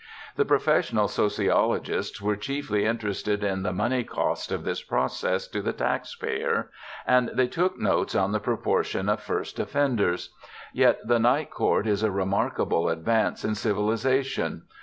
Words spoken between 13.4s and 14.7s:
in civilization.